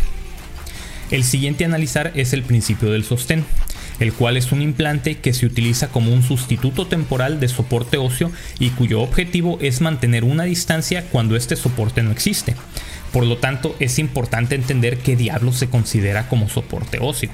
El 1.11 1.23
siguiente 1.23 1.63
a 1.63 1.67
analizar 1.67 2.11
es 2.15 2.33
el 2.33 2.43
principio 2.43 2.91
del 2.91 3.03
sostén, 3.03 3.43
el 3.99 4.13
cual 4.13 4.37
es 4.37 4.51
un 4.51 4.61
implante 4.61 5.17
que 5.17 5.33
se 5.33 5.45
utiliza 5.45 5.89
como 5.89 6.13
un 6.13 6.23
sustituto 6.23 6.87
temporal 6.87 7.39
de 7.39 7.47
soporte 7.47 7.97
óseo 7.97 8.31
y 8.59 8.69
cuyo 8.69 9.01
objetivo 9.01 9.57
es 9.59 9.81
mantener 9.81 10.23
una 10.23 10.43
distancia 10.43 11.03
cuando 11.11 11.35
este 11.35 11.55
soporte 11.55 12.03
no 12.03 12.11
existe. 12.11 12.55
Por 13.11 13.25
lo 13.25 13.37
tanto, 13.37 13.75
es 13.79 13.99
importante 13.99 14.55
entender 14.55 14.99
qué 14.99 15.15
diablo 15.15 15.51
se 15.51 15.69
considera 15.69 16.27
como 16.27 16.49
soporte 16.49 16.99
óseo. 17.01 17.31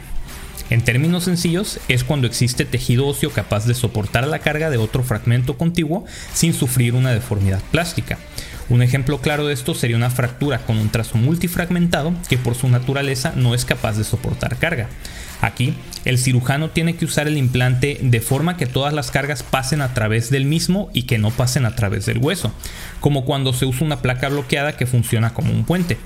En 0.70 0.82
términos 0.82 1.26
sencillos, 1.26 1.80
es 1.88 2.04
cuando 2.04 2.26
existe 2.26 2.66
tejido 2.66 3.06
óseo 3.06 3.30
capaz 3.32 3.66
de 3.66 3.76
soportar 3.76 4.28
la 4.28 4.40
carga 4.40 4.70
de 4.72 4.78
otro 4.78 5.04
fragmento 5.04 5.58
contiguo 5.58 6.06
sin 6.34 6.54
sufrir 6.54 6.96
una 6.96 7.12
deformidad 7.12 7.62
plástica. 7.72 8.18
Un 8.68 8.82
ejemplo 8.82 9.22
claro 9.22 9.46
de 9.46 9.54
esto 9.54 9.76
sería 9.76 9.96
una 9.96 10.10
fractura 10.10 10.60
con 10.60 10.78
un 10.78 10.90
trazo 10.90 11.18
multifragmentado 11.18 12.14
que 12.28 12.38
por 12.38 12.56
su 12.56 12.68
naturaleza 12.68 13.34
no 13.36 13.54
es 13.54 13.64
capaz 13.64 13.98
de 13.98 14.04
soportar 14.04 14.58
carga. 14.58 14.88
Aquí, 15.42 15.76
el 16.06 16.18
cirujano 16.18 16.70
tiene 16.70 16.96
que 16.96 17.06
usar 17.06 17.28
el 17.28 17.38
implante 17.38 18.00
de 18.02 18.22
forma 18.22 18.58
que 18.58 18.66
todas 18.66 18.94
las 18.94 19.12
cargas 19.12 19.44
pasen 19.44 19.82
a 19.82 19.94
través 19.94 20.32
del 20.32 20.46
mismo 20.46 20.90
y 20.94 21.04
que 21.04 21.20
no 21.20 21.30
pasen 21.30 21.66
a 21.66 21.76
través 21.76 22.08
del 22.08 22.18
hueso, 22.18 22.52
como 23.02 23.26
cuando 23.26 23.54
se 23.54 23.66
usa 23.66 23.86
una 23.86 24.02
placa 24.02 24.30
bloqueada 24.30 24.78
que 24.78 24.88
funciona 24.88 25.34
como 25.34 25.52
un 25.52 25.66
puente. 25.66 25.98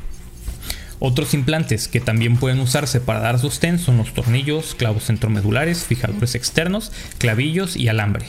Otros 0.99 1.33
implantes 1.33 1.87
que 1.87 2.01
también 2.01 2.35
pueden 2.35 2.59
usarse 2.59 2.99
para 2.99 3.21
dar 3.21 3.39
sostén 3.39 3.79
son 3.79 3.97
los 3.97 4.13
tornillos, 4.13 4.75
clavos 4.75 5.05
centromedulares, 5.05 5.85
fijadores 5.85 6.35
externos, 6.35 6.91
clavillos 7.19 7.77
y 7.77 7.87
alambre. 7.87 8.25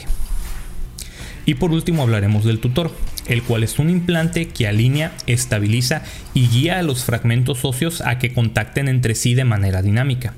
Y 1.45 1.55
por 1.55 1.71
último 1.71 2.03
hablaremos 2.03 2.45
del 2.45 2.59
tutor, 2.59 2.95
el 3.27 3.43
cual 3.43 3.63
es 3.63 3.79
un 3.79 3.89
implante 3.89 4.47
que 4.47 4.67
alinea, 4.67 5.11
estabiliza 5.27 6.03
y 6.33 6.47
guía 6.47 6.79
a 6.79 6.83
los 6.83 7.03
fragmentos 7.03 7.65
óseos 7.65 8.01
a 8.01 8.17
que 8.17 8.33
contacten 8.33 8.87
entre 8.87 9.15
sí 9.15 9.33
de 9.33 9.45
manera 9.45 9.81
dinámica. 9.81 10.33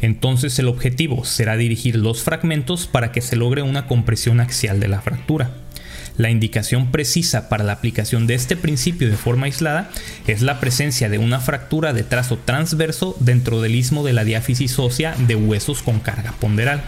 Entonces 0.00 0.58
el 0.58 0.68
objetivo 0.68 1.24
será 1.24 1.56
dirigir 1.56 1.96
los 1.96 2.22
fragmentos 2.22 2.86
para 2.86 3.12
que 3.12 3.20
se 3.20 3.36
logre 3.36 3.62
una 3.62 3.86
compresión 3.86 4.40
axial 4.40 4.80
de 4.80 4.88
la 4.88 5.00
fractura. 5.00 5.50
La 6.16 6.30
indicación 6.30 6.90
precisa 6.90 7.48
para 7.48 7.64
la 7.64 7.72
aplicación 7.72 8.26
de 8.26 8.34
este 8.34 8.56
principio 8.56 9.08
de 9.08 9.16
forma 9.16 9.46
aislada 9.46 9.90
es 10.26 10.42
la 10.42 10.60
presencia 10.60 11.08
de 11.08 11.18
una 11.18 11.40
fractura 11.40 11.92
de 11.92 12.02
trazo 12.02 12.38
transverso 12.38 13.16
dentro 13.20 13.60
del 13.62 13.74
istmo 13.74 14.04
de 14.04 14.12
la 14.12 14.24
diáfisis 14.24 14.78
ósea 14.78 15.14
de 15.18 15.36
huesos 15.36 15.82
con 15.82 16.00
carga 16.00 16.32
ponderal. 16.40 16.82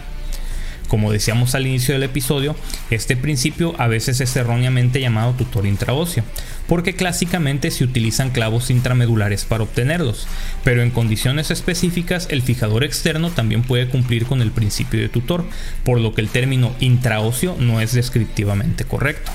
Como 0.93 1.11
decíamos 1.11 1.55
al 1.55 1.65
inicio 1.65 1.95
del 1.95 2.03
episodio, 2.03 2.55
este 2.91 3.17
principio 3.17 3.73
a 3.79 3.87
veces 3.87 4.21
es 4.21 4.35
erróneamente 4.35 5.01
llamado 5.01 5.33
tutor 5.33 5.65
intraóseo, 5.65 6.23
porque 6.67 6.93
clásicamente 6.93 7.71
se 7.71 7.83
utilizan 7.83 8.29
clavos 8.29 8.69
intramedulares 8.69 9.43
para 9.43 9.63
obtenerlos, 9.63 10.27
pero 10.63 10.83
en 10.83 10.91
condiciones 10.91 11.49
específicas 11.49 12.27
el 12.29 12.43
fijador 12.43 12.83
externo 12.83 13.31
también 13.31 13.63
puede 13.63 13.87
cumplir 13.87 14.27
con 14.27 14.43
el 14.43 14.51
principio 14.51 14.99
de 14.99 15.09
tutor, 15.09 15.45
por 15.83 15.99
lo 15.99 16.13
que 16.13 16.21
el 16.21 16.29
término 16.29 16.75
intraóseo 16.79 17.55
no 17.57 17.81
es 17.81 17.93
descriptivamente 17.93 18.85
correcto. 18.85 19.31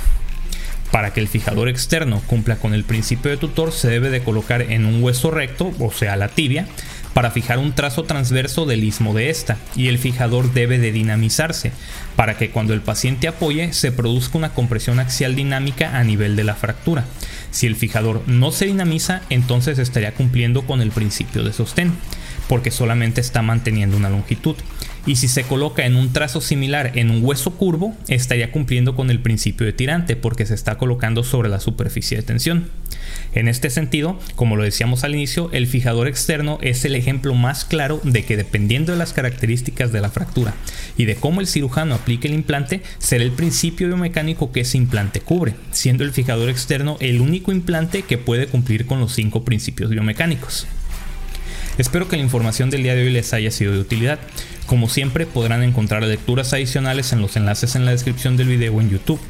Para 0.92 1.12
que 1.12 1.18
el 1.18 1.26
fijador 1.28 1.68
externo 1.68 2.22
cumpla 2.28 2.56
con 2.56 2.72
el 2.72 2.84
principio 2.84 3.32
de 3.32 3.36
tutor 3.36 3.72
se 3.72 3.90
debe 3.90 4.10
de 4.10 4.22
colocar 4.22 4.62
en 4.62 4.86
un 4.86 5.02
hueso 5.02 5.32
recto, 5.32 5.72
o 5.80 5.90
sea 5.90 6.14
la 6.14 6.28
tibia, 6.28 6.68
para 7.18 7.32
fijar 7.32 7.58
un 7.58 7.72
trazo 7.72 8.04
transverso 8.04 8.64
del 8.64 8.84
istmo 8.84 9.12
de 9.12 9.28
esta 9.28 9.56
y 9.74 9.88
el 9.88 9.98
fijador 9.98 10.52
debe 10.52 10.78
de 10.78 10.92
dinamizarse 10.92 11.72
para 12.14 12.36
que 12.36 12.50
cuando 12.50 12.74
el 12.74 12.80
paciente 12.80 13.26
apoye 13.26 13.72
se 13.72 13.90
produzca 13.90 14.38
una 14.38 14.54
compresión 14.54 15.00
axial 15.00 15.34
dinámica 15.34 15.98
a 15.98 16.04
nivel 16.04 16.36
de 16.36 16.44
la 16.44 16.54
fractura. 16.54 17.06
Si 17.50 17.66
el 17.66 17.74
fijador 17.74 18.22
no 18.28 18.52
se 18.52 18.66
dinamiza, 18.66 19.22
entonces 19.30 19.80
estaría 19.80 20.14
cumpliendo 20.14 20.62
con 20.62 20.80
el 20.80 20.92
principio 20.92 21.42
de 21.42 21.52
sostén, 21.52 21.92
porque 22.48 22.70
solamente 22.70 23.20
está 23.20 23.42
manteniendo 23.42 23.96
una 23.96 24.10
longitud 24.10 24.54
y 25.06 25.16
si 25.16 25.28
se 25.28 25.44
coloca 25.44 25.86
en 25.86 25.96
un 25.96 26.12
trazo 26.12 26.40
similar 26.40 26.92
en 26.94 27.10
un 27.10 27.24
hueso 27.24 27.52
curvo, 27.52 27.96
estaría 28.08 28.52
cumpliendo 28.52 28.94
con 28.94 29.10
el 29.10 29.20
principio 29.20 29.66
de 29.66 29.72
tirante 29.72 30.16
porque 30.16 30.46
se 30.46 30.54
está 30.54 30.78
colocando 30.78 31.24
sobre 31.24 31.48
la 31.48 31.60
superficie 31.60 32.16
de 32.16 32.22
tensión. 32.22 32.68
En 33.32 33.48
este 33.48 33.70
sentido, 33.70 34.18
como 34.34 34.56
lo 34.56 34.64
decíamos 34.64 35.04
al 35.04 35.14
inicio, 35.14 35.50
el 35.52 35.66
fijador 35.66 36.08
externo 36.08 36.58
es 36.62 36.84
el 36.84 36.94
ejemplo 36.94 37.34
más 37.34 37.64
claro 37.64 38.00
de 38.02 38.24
que 38.24 38.36
dependiendo 38.36 38.92
de 38.92 38.98
las 38.98 39.12
características 39.12 39.92
de 39.92 40.00
la 40.00 40.10
fractura 40.10 40.54
y 40.96 41.04
de 41.04 41.16
cómo 41.16 41.40
el 41.40 41.46
cirujano 41.46 41.94
aplique 41.94 42.28
el 42.28 42.34
implante, 42.34 42.82
será 42.98 43.24
el 43.24 43.32
principio 43.32 43.86
biomecánico 43.86 44.52
que 44.52 44.60
ese 44.60 44.78
implante 44.78 45.20
cubre, 45.20 45.54
siendo 45.70 46.04
el 46.04 46.12
fijador 46.12 46.48
externo 46.48 46.96
el 47.00 47.20
único 47.20 47.52
implante 47.52 48.02
que 48.02 48.18
puede 48.18 48.46
cumplir 48.46 48.86
con 48.86 49.00
los 49.00 49.14
cinco 49.14 49.44
principios 49.44 49.90
biomecánicos. 49.90 50.66
Espero 51.78 52.08
que 52.08 52.16
la 52.16 52.24
información 52.24 52.70
del 52.70 52.82
día 52.82 52.96
de 52.96 53.04
hoy 53.04 53.10
les 53.10 53.32
haya 53.32 53.52
sido 53.52 53.72
de 53.72 53.78
utilidad. 53.78 54.18
Como 54.66 54.88
siempre 54.88 55.26
podrán 55.26 55.62
encontrar 55.62 56.02
lecturas 56.02 56.52
adicionales 56.52 57.12
en 57.12 57.22
los 57.22 57.36
enlaces 57.36 57.76
en 57.76 57.84
la 57.84 57.92
descripción 57.92 58.36
del 58.36 58.48
video 58.48 58.80
en 58.80 58.90
YouTube. 58.90 59.20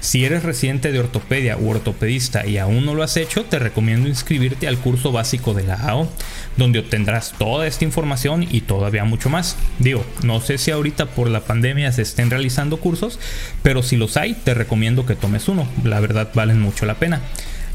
Si 0.00 0.24
eres 0.24 0.42
residente 0.42 0.90
de 0.90 1.00
ortopedia 1.00 1.58
u 1.58 1.68
ortopedista 1.68 2.46
y 2.46 2.56
aún 2.56 2.86
no 2.86 2.94
lo 2.94 3.02
has 3.02 3.16
hecho, 3.18 3.44
te 3.44 3.58
recomiendo 3.58 4.08
inscribirte 4.08 4.68
al 4.68 4.78
curso 4.78 5.12
básico 5.12 5.52
de 5.52 5.64
la 5.64 5.74
AO, 5.74 6.08
donde 6.56 6.78
obtendrás 6.78 7.34
toda 7.36 7.66
esta 7.66 7.84
información 7.84 8.46
y 8.48 8.62
todavía 8.62 9.04
mucho 9.04 9.28
más. 9.28 9.56
Digo, 9.78 10.06
no 10.22 10.40
sé 10.40 10.56
si 10.56 10.70
ahorita 10.70 11.06
por 11.06 11.28
la 11.28 11.40
pandemia 11.40 11.92
se 11.92 12.02
estén 12.02 12.30
realizando 12.30 12.78
cursos, 12.78 13.18
pero 13.62 13.82
si 13.82 13.96
los 13.96 14.16
hay, 14.16 14.32
te 14.32 14.54
recomiendo 14.54 15.04
que 15.04 15.14
tomes 15.14 15.46
uno. 15.46 15.68
La 15.84 16.00
verdad 16.00 16.30
valen 16.32 16.60
mucho 16.60 16.86
la 16.86 16.94
pena. 16.94 17.20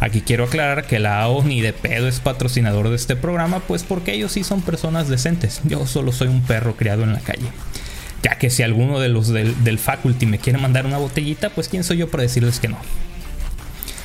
Aquí 0.04 0.20
quiero 0.20 0.44
aclarar 0.44 0.86
que 0.86 1.00
la 1.00 1.22
AO 1.22 1.46
ni 1.46 1.62
de 1.62 1.72
pedo 1.72 2.10
es 2.10 2.20
patrocinador 2.20 2.90
de 2.90 2.98
este 2.98 3.16
programa, 3.16 3.62
pues 3.62 3.84
porque 3.84 4.14
ellos 4.14 4.34
sí 4.34 4.44
son 4.44 4.62
personas 4.62 5.08
decentes. 5.08 5.62
Yo 5.64 5.88
solo 5.88 6.12
soy 6.12 6.28
un 6.28 6.42
perro 6.42 6.76
criado 6.76 7.04
en 7.04 7.14
la 7.14 7.22
calle. 7.22 7.48
Ya 8.22 8.38
que 8.38 8.50
si 8.50 8.64
alguno 8.64 9.00
de 9.00 9.08
los 9.08 9.30
del, 9.30 9.64
del 9.64 9.80
faculty 9.80 10.26
me 10.26 10.40
quiere 10.40 10.60
mandar 10.60 10.86
una 10.86 10.98
botellita, 10.98 11.52
pues 11.52 11.70
quién 11.70 11.86
soy 11.86 12.00
yo 12.00 12.12
para 12.12 12.24
decirles 12.24 12.60
que 12.60 12.68
no. 12.68 12.80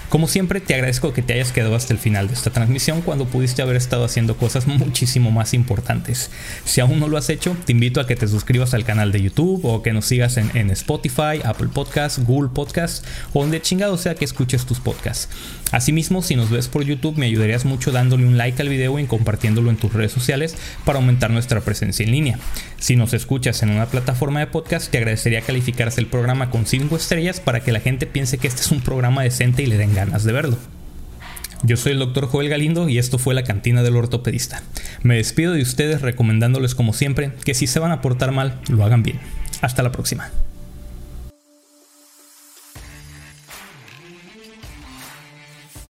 Como 0.09 0.27
siempre, 0.27 0.61
te 0.61 0.75
agradezco 0.75 1.13
que 1.13 1.21
te 1.21 1.35
hayas 1.35 1.53
quedado 1.53 1.75
hasta 1.75 1.93
el 1.93 1.99
final 1.99 2.29
de 2.29 2.35
esta 2.35 2.51
transmisión 2.51 3.03
cuando 3.03 3.27
pudiste 3.27 3.61
haber 3.61 3.77
estado 3.77 4.05
haciendo 4.05 4.39
cosas 4.39 4.67
muchísimo 4.67 5.31
más 5.31 5.53
importantes. 5.53 6.31
Si 6.65 6.81
aún 6.81 6.99
no 6.99 7.09
lo 7.09 7.19
has 7.19 7.29
hecho, 7.29 7.55
te 7.67 7.73
invito 7.73 8.01
a 8.01 8.07
que 8.07 8.17
te 8.17 8.27
suscribas 8.27 8.73
al 8.73 8.85
canal 8.85 9.13
de 9.13 9.21
YouTube 9.21 9.67
o 9.67 9.83
que 9.83 9.93
nos 9.93 10.07
sigas 10.07 10.39
en, 10.39 10.71
Spotify, 10.71 11.43
Apple 11.45 11.69
Podcasts, 11.75 12.25
Google 12.25 12.49
Podcasts 12.55 13.05
o 13.35 13.43
donde 13.43 13.61
chingado 13.61 13.99
sea 13.99 14.15
que 14.15 14.25
escuches 14.25 14.65
tus 14.65 14.81
podcasts. 14.81 15.29
Asimismo, 15.71 16.23
si 16.23 16.37
nos 16.37 16.51
ves 16.51 16.69
por 16.69 16.85
YouTube, 16.85 17.17
me 17.17 17.27
ayudarías 17.27 17.65
mucho 17.65 17.93
dándole 17.93 18.27
un 18.27 18.39
like 18.39 18.61
al 18.63 18.69
video 18.69 18.99
y 18.99 19.05
compartiéndolo 19.05 19.71
en 19.71 19.77
tus 19.77 19.93
redes 19.93 20.13
sociales 20.13 20.57
para 20.85 20.99
aumentar 20.99 21.31
nuestra 21.31 21.61
presencia 21.61 22.05
en 22.05 22.13
línea. 22.13 22.39
Si 22.79 22.97
nos 22.97 23.13
escuchas 23.13 23.63
en 23.63 23.71
una 23.71 23.87
plataforma 23.87 24.41
de 24.41 24.47
podcast, 24.47 24.91
te 24.91 24.99
agradecería 24.99 25.43
calificarse 25.43 26.01
el 26.01 26.07
programa 26.07 26.51
con 26.51 26.67
5 26.67 26.97
estrellas 26.97 27.41
para 27.41 27.61
que 27.61 27.73
la 27.73 27.81
gente 27.81 28.07
piense 28.07 28.39
que 28.39 28.49
este 28.49 28.63
es 28.63 28.71
un 28.71 28.81
programa 28.81 29.23
decente 29.23 29.63
y 29.63 29.67
le 29.67 29.77
den 29.77 29.95
ganas 29.95 30.25
de 30.25 30.33
verlo. 30.33 30.59
Yo 31.65 31.77
soy 31.77 31.93
el 31.93 31.99
doctor 31.99 32.29
Joel 32.29 32.49
Galindo 32.49 32.89
y 32.89 32.99
esto 32.99 33.19
fue 33.19 33.35
la 33.35 33.43
cantina 33.43 33.83
del 33.83 33.97
ortopedista. 33.97 34.63
Me 35.03 35.17
despido 35.17 35.53
de 35.53 35.63
ustedes 35.63 36.03
recomendándoles 36.03 36.75
como 36.75 36.93
siempre 36.93 37.33
que 37.45 37.55
si 37.55 37.67
se 37.67 37.81
van 37.81 37.91
a 37.91 38.01
portar 38.01 38.31
mal, 38.31 38.61
lo 38.69 38.85
hagan 38.85 39.03
bien. 39.03 39.19
Hasta 39.61 39.83
la 39.83 39.91
próxima. 39.91 40.31